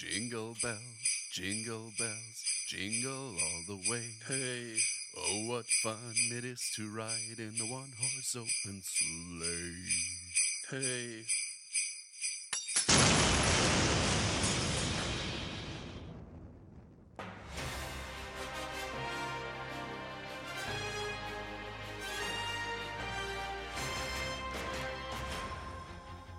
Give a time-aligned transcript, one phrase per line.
[0.00, 0.78] Jingle bells,
[1.30, 4.14] jingle bells, jingle all the way.
[4.26, 4.78] Hey,
[5.14, 9.74] Oh, what fun it is to ride in a one horse open sleigh.
[10.70, 11.24] hey.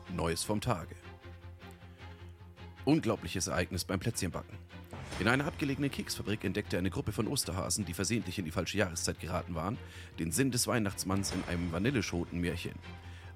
[0.10, 1.11] Neues vom Tage.
[2.86, 4.58] Unglaubliches Ereignis beim Plätzchenbacken.
[5.20, 9.20] In einer abgelegenen Keksfabrik entdeckte eine Gruppe von Osterhasen, die versehentlich in die falsche Jahreszeit
[9.20, 9.78] geraten waren,
[10.18, 12.74] den Sinn des Weihnachtsmanns in einem Vanilleschotenmärchen.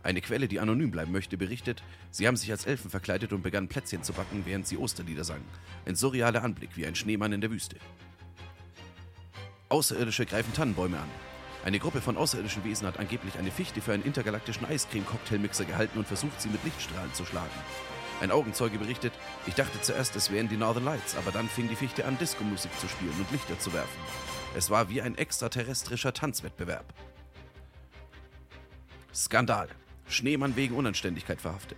[0.02, 3.68] Eine Quelle, die anonym bleiben möchte, berichtet, sie haben sich als Elfen verkleidet und begannen
[3.68, 5.46] Plätzchen zu backen, während sie Osterlieder sangen.
[5.86, 7.78] Ein surrealer Anblick wie ein Schneemann in der Wüste.
[9.70, 11.10] Außerirdische greifen Tannenbäume an.
[11.66, 16.08] Eine Gruppe von außerirdischen Wesen hat angeblich eine Fichte für einen intergalaktischen Eiscreme-Cocktailmixer gehalten und
[16.08, 17.50] versucht, sie mit Lichtstrahlen zu schlagen.
[18.22, 19.14] Ein Augenzeuge berichtet,
[19.46, 22.72] ich dachte zuerst, es wären die Northern Lights, aber dann fing die Fichte an, Disco-Musik
[22.80, 24.00] zu spielen und Lichter zu werfen.
[24.56, 26.94] Es war wie ein extraterrestrischer Tanzwettbewerb.
[29.14, 29.68] Skandal.
[30.08, 31.78] Schneemann wegen Unanständigkeit verhaftet.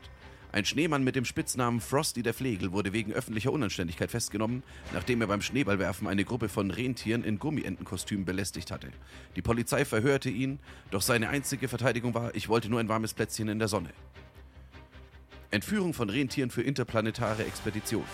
[0.52, 5.28] Ein Schneemann mit dem Spitznamen Frosty der Flegel wurde wegen öffentlicher Unanständigkeit festgenommen, nachdem er
[5.28, 8.90] beim Schneeballwerfen eine Gruppe von Rentieren in Gummientenkostümen belästigt hatte.
[9.36, 10.60] Die Polizei verhörte ihn,
[10.92, 13.90] doch seine einzige Verteidigung war, ich wollte nur ein warmes Plätzchen in der Sonne.
[15.58, 18.06] Entführung von Rentieren für interplanetare Expedition.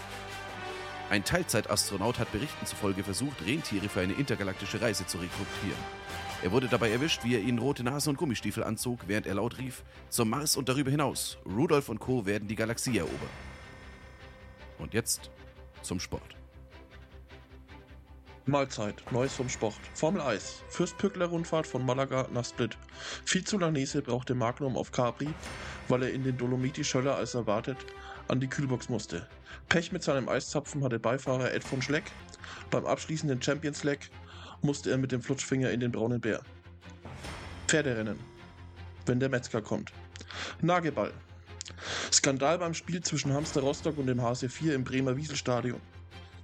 [1.09, 5.77] Ein Teilzeitastronaut hat Berichten zufolge versucht, Rentiere für eine intergalaktische Reise zu rekrutieren.
[6.41, 9.57] Er wurde dabei erwischt, wie er ihnen rote Nase und Gummistiefel anzog, während er laut
[9.57, 11.37] rief: Zum Mars und darüber hinaus.
[11.45, 12.25] Rudolf und Co.
[12.25, 13.29] werden die Galaxie erobern.
[14.79, 15.29] Und jetzt
[15.81, 16.37] zum Sport.
[18.45, 19.79] Mahlzeit, Neues vom Sport.
[19.93, 20.63] Formel Eis.
[20.67, 22.77] Fürstpückler-Rundfahrt von Malaga nach Split.
[23.23, 25.29] Viel zu Lanese brauchte Magnum auf Capri,
[25.87, 27.77] weil er in den Dolomiti schöller als erwartet
[28.27, 29.27] an die Kühlbox musste.
[29.69, 32.03] Pech mit seinem Eiszapfen hatte Beifahrer Ed von Schleck.
[32.69, 34.09] Beim abschließenden Champions League
[34.61, 36.41] musste er mit dem Flutschfinger in den braunen Bär.
[37.67, 38.19] Pferderennen.
[39.05, 39.93] Wenn der Metzger kommt.
[40.61, 41.13] Nageball.
[42.11, 45.79] Skandal beim Spiel zwischen Hamster Rostock und dem HC4 im Bremer Wieselstadion.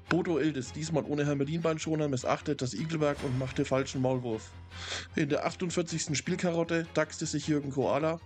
[0.09, 4.49] Bodo Ildes, diesmal ohne Hermelinbeinschoner, missachtet das Igelwerk und machte falschen Maulwurf.
[5.15, 6.17] In der 48.
[6.17, 8.19] Spielkarotte daxte sich Jürgen Koala.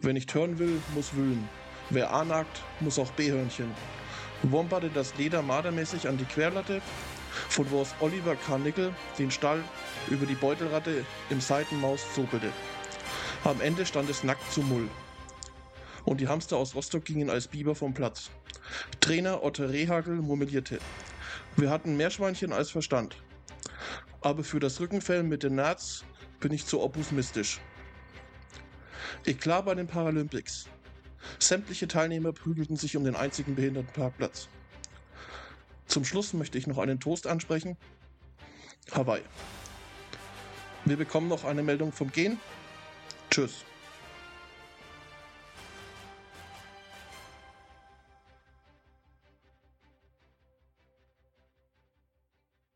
[0.00, 1.48] Wer nicht hören will, muss wühlen.
[1.90, 3.70] Wer A nagt, muss auch B-Hörnchen.
[4.42, 6.82] Womberte das Leder mardermäßig an die Querlatte,
[7.48, 9.62] von wo aus Oliver Karnickel den Stall
[10.10, 12.50] über die Beutelratte im Seitenmaus zopelte.
[13.44, 14.88] Am Ende stand es nackt zu Mull.
[16.04, 18.30] Und die Hamster aus Rostock gingen als Biber vom Platz.
[18.98, 20.80] Trainer Otto Rehagel murmelierte.
[21.58, 23.16] Wir hatten mehr Schweinchen als Verstand.
[24.20, 26.04] Aber für das Rückenfell mit den Nerz
[26.38, 27.60] bin ich zu opusmistisch.
[29.26, 30.68] Eklat bei den Paralympics.
[31.40, 34.48] Sämtliche Teilnehmer prügelten sich um den einzigen Behindertenparkplatz.
[35.88, 37.76] Zum Schluss möchte ich noch einen Toast ansprechen.
[38.92, 39.22] Hawaii.
[40.84, 42.38] Wir bekommen noch eine Meldung vom Gen.
[43.30, 43.64] Tschüss.